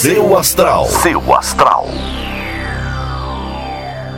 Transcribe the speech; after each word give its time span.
Seu 0.00 0.34
astral. 0.34 0.86
Seu 0.86 1.34
astral. 1.34 1.86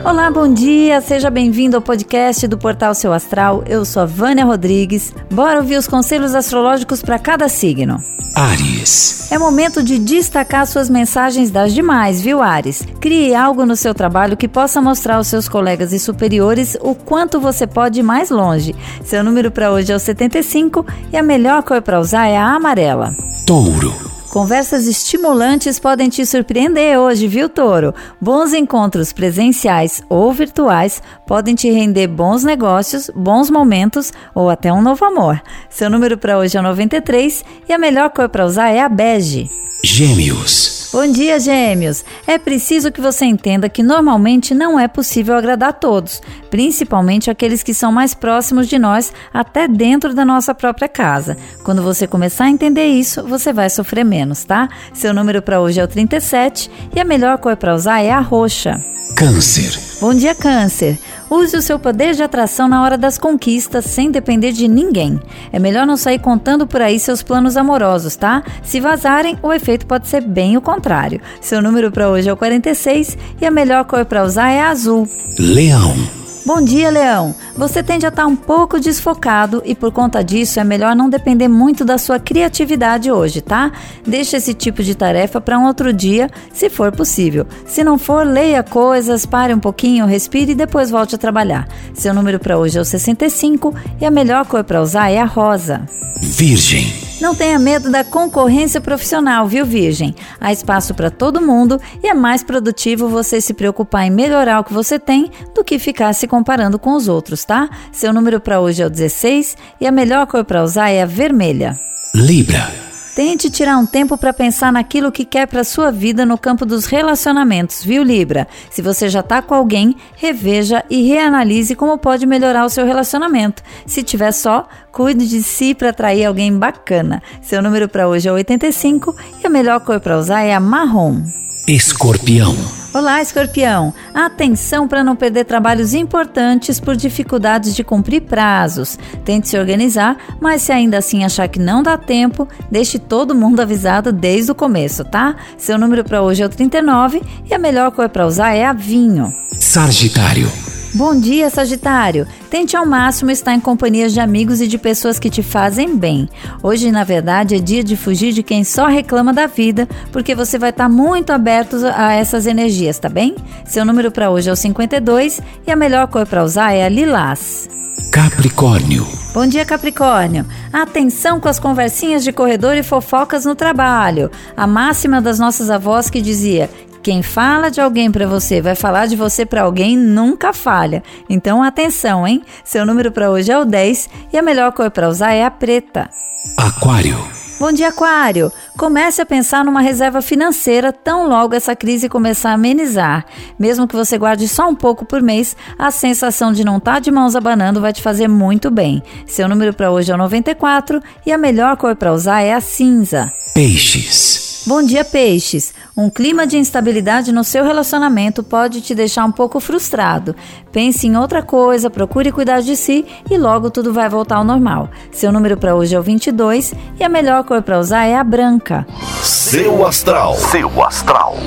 Olá, 0.05 0.31
bom 0.31 0.47
dia, 0.53 1.01
seja 1.01 1.29
bem-vindo 1.29 1.75
ao 1.75 1.81
podcast 1.81 2.47
do 2.47 2.57
Portal 2.57 2.95
Seu 2.95 3.11
Astral. 3.11 3.65
Eu 3.67 3.83
sou 3.83 4.03
a 4.03 4.05
Vânia 4.05 4.45
Rodrigues. 4.45 5.13
Bora 5.29 5.59
ouvir 5.59 5.75
os 5.75 5.85
conselhos 5.85 6.33
astrológicos 6.33 7.01
para 7.01 7.19
cada 7.19 7.49
signo. 7.49 8.01
Ares. 8.33 9.29
É 9.29 9.37
momento 9.37 9.83
de 9.83 9.99
destacar 9.99 10.65
suas 10.67 10.89
mensagens 10.89 11.51
das 11.51 11.73
demais, 11.73 12.21
viu, 12.21 12.41
Ares? 12.41 12.87
Crie 13.01 13.35
algo 13.35 13.65
no 13.65 13.75
seu 13.75 13.93
trabalho 13.93 14.37
que 14.37 14.47
possa 14.47 14.81
mostrar 14.81 15.17
aos 15.17 15.27
seus 15.27 15.49
colegas 15.49 15.91
e 15.91 15.99
superiores 15.99 16.77
o 16.79 16.95
quanto 16.95 17.41
você 17.41 17.67
pode 17.67 17.99
ir 17.99 18.03
mais 18.03 18.29
longe. 18.29 18.73
Seu 19.03 19.21
número 19.21 19.51
para 19.51 19.69
hoje 19.69 19.91
é 19.91 19.95
o 19.97 19.99
75 19.99 20.85
e 21.11 21.17
a 21.17 21.21
melhor 21.21 21.61
cor 21.61 21.81
para 21.81 21.99
usar 21.99 22.27
é 22.27 22.37
a 22.37 22.55
amarela. 22.55 23.13
Touro. 23.45 24.13
Conversas 24.33 24.87
estimulantes 24.87 25.77
podem 25.77 26.09
te 26.09 26.25
surpreender 26.25 26.97
hoje, 26.97 27.27
viu, 27.27 27.47
Toro? 27.47 27.93
Bons 28.19 28.51
encontros 28.51 29.13
presenciais 29.13 30.01
ou 30.09 30.33
virtuais 30.33 31.03
podem 31.27 31.53
te 31.53 31.69
render 31.69 32.07
bons 32.07 32.43
negócios, 32.43 33.11
bons 33.15 33.51
momentos 33.51 34.11
ou 34.33 34.49
até 34.49 34.73
um 34.73 34.81
novo 34.81 35.05
amor. 35.05 35.39
Seu 35.69 35.87
número 35.87 36.17
para 36.17 36.39
hoje 36.39 36.57
é 36.57 36.61
93 36.63 37.45
e 37.69 37.73
a 37.73 37.77
melhor 37.77 38.09
cor 38.09 38.27
para 38.27 38.43
usar 38.43 38.69
é 38.69 38.81
a 38.81 38.89
bege. 38.89 39.51
Gêmeos. 39.83 40.82
Bom 40.93 41.07
dia, 41.11 41.39
gêmeos! 41.39 42.05
É 42.27 42.37
preciso 42.37 42.91
que 42.91 43.01
você 43.01 43.25
entenda 43.25 43.67
que 43.67 43.81
normalmente 43.81 44.53
não 44.53 44.79
é 44.79 44.87
possível 44.87 45.35
agradar 45.35 45.69
a 45.69 45.73
todos, 45.73 46.21
principalmente 46.51 47.31
aqueles 47.31 47.63
que 47.63 47.73
são 47.73 47.91
mais 47.91 48.13
próximos 48.13 48.67
de 48.67 48.77
nós, 48.77 49.11
até 49.33 49.67
dentro 49.67 50.13
da 50.13 50.23
nossa 50.23 50.53
própria 50.53 50.87
casa. 50.87 51.35
Quando 51.63 51.81
você 51.81 52.05
começar 52.05 52.45
a 52.45 52.51
entender 52.51 52.85
isso, 52.85 53.23
você 53.23 53.51
vai 53.51 53.71
sofrer 53.71 54.05
menos, 54.05 54.43
tá? 54.43 54.69
Seu 54.93 55.15
número 55.15 55.41
para 55.41 55.59
hoje 55.59 55.79
é 55.79 55.83
o 55.83 55.87
37 55.87 56.69
e 56.95 56.99
a 56.99 57.03
melhor 57.03 57.39
cor 57.39 57.57
para 57.57 57.73
usar 57.73 57.99
é 58.01 58.11
a 58.11 58.19
roxa. 58.19 58.79
Câncer. 59.15 59.92
Bom 60.03 60.13
dia, 60.13 60.35
Câncer. 60.35 60.99
Use 61.29 61.55
o 61.55 61.61
seu 61.61 61.79
poder 61.79 62.13
de 62.13 62.21
atração 62.21 62.67
na 62.67 62.83
hora 62.83 62.97
das 62.97 63.17
conquistas, 63.17 63.85
sem 63.85 64.11
depender 64.11 64.51
de 64.51 64.67
ninguém. 64.67 65.17
É 65.49 65.57
melhor 65.57 65.87
não 65.87 65.95
sair 65.95 66.19
contando 66.19 66.67
por 66.67 66.81
aí 66.81 66.99
seus 66.99 67.23
planos 67.23 67.55
amorosos, 67.55 68.17
tá? 68.17 68.43
Se 68.61 68.81
vazarem, 68.81 69.39
o 69.41 69.53
efeito 69.53 69.85
pode 69.85 70.09
ser 70.09 70.19
bem 70.19 70.57
o 70.57 70.61
contrário. 70.61 71.21
Seu 71.39 71.61
número 71.61 71.89
para 71.89 72.09
hoje 72.09 72.27
é 72.27 72.33
o 72.33 72.35
46 72.35 73.17
e 73.39 73.45
a 73.45 73.49
melhor 73.49 73.85
cor 73.85 74.03
para 74.03 74.25
usar 74.25 74.49
é 74.49 74.59
azul. 74.59 75.07
Leão. 75.39 76.22
Bom 76.45 76.61
dia, 76.61 76.89
Leão. 76.89 77.33
Você 77.55 77.81
tende 77.81 78.05
a 78.05 78.09
estar 78.09 78.25
um 78.25 78.35
pouco 78.35 78.77
desfocado 78.77 79.61
e 79.63 79.73
por 79.73 79.93
conta 79.93 80.21
disso 80.21 80.59
é 80.59 80.63
melhor 80.63 80.93
não 80.93 81.09
depender 81.09 81.47
muito 81.47 81.85
da 81.85 81.97
sua 81.97 82.19
criatividade 82.19 83.09
hoje, 83.09 83.39
tá? 83.39 83.71
Deixe 84.05 84.35
esse 84.35 84.53
tipo 84.53 84.83
de 84.83 84.93
tarefa 84.93 85.39
para 85.39 85.57
um 85.57 85.65
outro 85.65 85.93
dia, 85.93 86.29
se 86.51 86.69
for 86.69 86.91
possível. 86.91 87.47
Se 87.65 87.81
não 87.81 87.97
for, 87.97 88.27
leia 88.27 88.61
coisas, 88.61 89.25
pare 89.25 89.53
um 89.53 89.59
pouquinho, 89.59 90.05
respire 90.05 90.51
e 90.51 90.55
depois 90.55 90.89
volte 90.89 91.15
a 91.15 91.17
trabalhar. 91.17 91.65
Seu 91.93 92.13
número 92.13 92.39
para 92.39 92.57
hoje 92.57 92.77
é 92.77 92.81
o 92.81 92.85
65 92.85 93.73
e 94.01 94.05
a 94.05 94.11
melhor 94.11 94.45
cor 94.45 94.65
para 94.65 94.81
usar 94.81 95.09
é 95.09 95.19
a 95.19 95.25
rosa. 95.25 95.87
Virgem. 96.21 97.12
Não 97.21 97.33
tenha 97.33 97.57
medo 97.57 97.89
da 97.89 98.03
concorrência 98.03 98.81
profissional, 98.81 99.47
viu, 99.47 99.65
Virgem? 99.65 100.15
Há 100.39 100.51
espaço 100.51 100.93
para 100.93 101.09
todo 101.09 101.41
mundo 101.41 101.79
e 102.03 102.07
é 102.07 102.13
mais 102.13 102.43
produtivo 102.43 103.07
você 103.07 103.39
se 103.39 103.53
preocupar 103.53 104.05
em 104.05 104.11
melhorar 104.11 104.59
o 104.59 104.63
que 104.63 104.73
você 104.73 104.99
tem 104.99 105.31
do 105.55 105.63
que 105.63 105.79
ficar 105.79 106.13
se 106.13 106.27
comparando 106.27 106.77
com 106.77 106.93
os 106.93 107.07
outros, 107.07 107.45
tá? 107.45 107.69
Seu 107.91 108.11
número 108.11 108.39
para 108.39 108.59
hoje 108.59 108.81
é 108.81 108.85
o 108.85 108.89
16 108.89 109.55
e 109.79 109.87
a 109.87 109.91
melhor 109.91 110.27
cor 110.27 110.43
para 110.43 110.63
usar 110.63 110.89
é 110.89 111.01
a 111.01 111.05
vermelha. 111.05 111.79
Libra. 112.15 112.82
Tente 113.15 113.47
tirar 113.51 113.77
um 113.77 113.85
tempo 113.85 114.17
para 114.17 114.33
pensar 114.33 114.73
naquilo 114.73 115.11
que 115.11 115.23
quer 115.23 115.45
para 115.45 115.63
sua 115.63 115.91
vida 115.91 116.25
no 116.25 116.35
campo 116.35 116.65
dos 116.65 116.87
relacionamentos, 116.87 117.83
viu, 117.83 118.01
Libra? 118.01 118.47
Se 118.71 118.81
você 118.81 119.07
já 119.07 119.19
está 119.19 119.39
com 119.39 119.53
alguém, 119.53 119.95
reveja 120.15 120.83
e 120.89 121.07
reanalise 121.07 121.75
como 121.75 121.99
pode 121.99 122.25
melhorar 122.25 122.65
o 122.65 122.69
seu 122.69 122.85
relacionamento. 122.87 123.61
Se 123.85 124.01
tiver 124.01 124.31
só, 124.31 124.67
cuide 124.91 125.27
de 125.27 125.43
si 125.43 125.75
para 125.75 125.89
atrair 125.89 126.25
alguém 126.25 126.57
bacana. 126.57 127.21
Seu 127.39 127.61
número 127.61 127.87
para 127.87 128.07
hoje 128.07 128.27
é 128.27 128.31
85 128.31 129.15
e 129.43 129.45
a 129.45 129.49
melhor 129.49 129.79
cor 129.81 129.99
para 129.99 130.17
usar 130.17 130.41
é 130.41 130.55
a 130.55 130.59
marrom. 130.59 131.21
Escorpião. 131.67 132.82
Olá, 132.93 133.23
escorpião! 133.23 133.91
Atenção 134.13 134.87
para 134.87 135.03
não 135.03 135.15
perder 135.15 135.45
trabalhos 135.45 135.95
importantes 135.95 136.79
por 136.79 136.95
dificuldades 136.95 137.73
de 137.75 137.83
cumprir 137.83 138.21
prazos. 138.21 138.99
Tente 139.25 139.49
se 139.49 139.57
organizar, 139.57 140.15
mas 140.39 140.61
se 140.61 140.71
ainda 140.71 140.99
assim 140.99 141.23
achar 141.23 141.47
que 141.47 141.57
não 141.57 141.81
dá 141.81 141.97
tempo, 141.97 142.47
deixe 142.69 142.99
todo 142.99 143.33
mundo 143.33 143.61
avisado 143.61 144.11
desde 144.11 144.51
o 144.51 144.55
começo, 144.55 145.03
tá? 145.03 145.35
Seu 145.57 145.75
número 145.75 146.03
para 146.03 146.21
hoje 146.21 146.43
é 146.43 146.45
o 146.45 146.49
39 146.49 147.23
e 147.49 147.51
a 147.51 147.57
melhor 147.57 147.89
cor 147.89 148.09
para 148.09 148.27
usar 148.27 148.53
é 148.53 148.63
a 148.63 148.73
vinho. 148.73 149.33
Sagitário. 149.59 150.62
Bom 150.95 151.19
dia, 151.19 151.49
Sagitário! 151.49 152.27
Tente 152.51 152.77
ao 152.77 152.85
máximo 152.85 153.31
estar 153.31 153.51
em 153.51 153.59
companhia 153.59 154.07
de 154.07 154.19
amigos 154.19 154.61
e 154.61 154.67
de 154.67 154.77
pessoas 154.77 155.17
que 155.17 155.27
te 155.27 155.41
fazem 155.41 155.97
bem. 155.97 156.29
Hoje, 156.61 156.91
na 156.91 157.03
verdade, 157.03 157.55
é 157.55 157.59
dia 157.59 157.83
de 157.83 157.97
fugir 157.97 158.31
de 158.31 158.43
quem 158.43 158.63
só 158.63 158.85
reclama 158.85 159.33
da 159.33 159.47
vida, 159.47 159.89
porque 160.11 160.35
você 160.35 160.59
vai 160.59 160.69
estar 160.69 160.87
muito 160.87 161.31
aberto 161.31 161.77
a 161.95 162.13
essas 162.13 162.45
energias, 162.45 162.99
tá 162.99 163.09
bem? 163.09 163.35
Seu 163.65 163.83
número 163.83 164.11
para 164.11 164.29
hoje 164.29 164.51
é 164.51 164.53
o 164.53 164.55
52 164.55 165.41
e 165.65 165.71
a 165.71 165.75
melhor 165.75 166.05
cor 166.07 166.27
para 166.27 166.43
usar 166.43 166.73
é 166.73 166.85
a 166.85 166.89
lilás. 166.89 167.67
Capricórnio. 168.11 169.07
Bom 169.33 169.47
dia, 169.47 169.65
Capricórnio. 169.65 170.45
Atenção 170.71 171.39
com 171.39 171.49
as 171.49 171.57
conversinhas 171.57 172.23
de 172.23 172.31
corredor 172.31 172.77
e 172.77 172.83
fofocas 172.83 173.45
no 173.45 173.55
trabalho. 173.55 174.29
A 174.55 174.67
máxima 174.67 175.19
das 175.19 175.39
nossas 175.39 175.71
avós 175.71 176.11
que 176.11 176.21
dizia: 176.21 176.69
quem 177.03 177.21
fala 177.21 177.69
de 177.69 177.81
alguém 177.81 178.09
para 178.09 178.25
você 178.25 178.61
vai 178.61 178.75
falar 178.75 179.07
de 179.07 179.15
você 179.17 179.45
para 179.45 179.63
alguém 179.63 179.97
nunca 179.97 180.53
falha. 180.53 181.03
Então 181.29 181.61
atenção, 181.61 182.25
hein? 182.25 182.41
Seu 182.63 182.85
número 182.85 183.11
para 183.11 183.29
hoje 183.29 183.51
é 183.51 183.59
o 183.59 183.65
10 183.65 184.09
e 184.31 184.37
a 184.37 184.41
melhor 184.41 184.71
cor 184.71 184.89
para 184.89 185.09
usar 185.09 185.33
é 185.33 185.43
a 185.43 185.51
preta. 185.51 186.09
Aquário. 186.57 187.17
Bom 187.59 187.71
dia, 187.71 187.89
Aquário! 187.89 188.51
Comece 188.77 189.21
a 189.21 189.25
pensar 189.25 189.63
numa 189.63 189.79
reserva 189.79 190.21
financeira 190.21 190.91
tão 190.91 191.27
logo 191.27 191.53
essa 191.53 191.75
crise 191.75 192.09
começar 192.09 192.51
a 192.51 192.53
amenizar. 192.53 193.25
Mesmo 193.59 193.87
que 193.87 193.95
você 193.95 194.17
guarde 194.17 194.47
só 194.47 194.67
um 194.67 194.75
pouco 194.75 195.05
por 195.05 195.21
mês, 195.21 195.55
a 195.77 195.91
sensação 195.91 196.51
de 196.51 196.63
não 196.63 196.77
estar 196.77 196.95
tá 196.95 196.99
de 196.99 197.11
mãos 197.11 197.35
abanando 197.35 197.79
vai 197.79 197.93
te 197.93 198.01
fazer 198.01 198.27
muito 198.27 198.71
bem. 198.71 199.03
Seu 199.27 199.47
número 199.47 199.73
para 199.73 199.91
hoje 199.91 200.11
é 200.11 200.15
o 200.15 200.17
94 200.17 201.01
e 201.25 201.31
a 201.31 201.37
melhor 201.37 201.77
cor 201.77 201.95
para 201.95 202.13
usar 202.13 202.41
é 202.41 202.53
a 202.53 202.61
cinza. 202.61 203.31
Peixes. 203.53 204.63
Bom 204.65 204.81
dia, 204.81 205.03
peixes. 205.03 205.73
Um 205.95 206.09
clima 206.09 206.47
de 206.47 206.57
instabilidade 206.57 207.31
no 207.31 207.43
seu 207.43 207.63
relacionamento 207.63 208.41
pode 208.41 208.81
te 208.81 208.95
deixar 208.95 209.25
um 209.25 209.31
pouco 209.31 209.59
frustrado. 209.59 210.35
Pense 210.71 211.05
em 211.05 211.15
outra 211.15 211.43
coisa, 211.43 211.89
procure 211.89 212.31
cuidar 212.31 212.61
de 212.61 212.75
si 212.75 213.05
e 213.29 213.37
logo 213.37 213.69
tudo 213.69 213.93
vai 213.93 214.09
voltar 214.09 214.37
ao 214.37 214.43
normal. 214.43 214.89
Seu 215.11 215.31
número 215.31 215.55
para 215.55 215.75
hoje 215.75 215.95
é 215.95 215.99
o 215.99 216.03
22 216.03 216.73
e 216.99 217.03
a 217.03 217.09
melhor 217.09 217.43
cor 217.43 217.61
para 217.61 217.79
usar 217.79 218.05
é 218.05 218.15
a 218.15 218.23
branca. 218.23 218.87
Seu 219.21 219.85
astral. 219.85 220.35
Seu 220.35 220.83
astral. 220.83 221.37